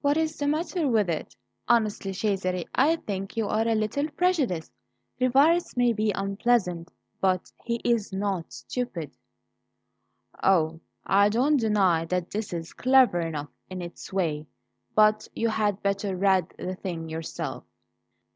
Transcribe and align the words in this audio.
"What 0.00 0.16
is 0.16 0.38
the 0.38 0.48
matter 0.48 0.88
with 0.88 1.08
it? 1.08 1.36
Honestly, 1.68 2.12
Cesare, 2.12 2.64
I 2.74 2.96
think 2.96 3.36
you 3.36 3.46
are 3.46 3.68
a 3.68 3.76
little 3.76 4.08
prejudiced. 4.10 4.72
Rivarez 5.20 5.76
may 5.76 5.92
be 5.92 6.10
unpleasant, 6.16 6.90
but 7.20 7.52
he's 7.62 8.12
not 8.12 8.52
stupid." 8.52 9.16
"Oh, 10.42 10.80
I 11.06 11.28
don't 11.28 11.58
deny 11.58 12.06
that 12.06 12.32
this 12.32 12.52
is 12.52 12.72
clever 12.72 13.20
enough 13.20 13.50
in 13.70 13.82
its 13.82 14.12
way; 14.12 14.48
but 14.96 15.28
you 15.32 15.48
had 15.48 15.80
better 15.80 16.16
read 16.16 16.52
the 16.58 16.74
thing 16.74 17.08
yourself." 17.08 17.62